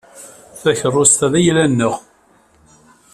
Takeṛṛust-a 0.61 1.27
d 1.31 1.33
ayla-nneɣ. 1.39 1.95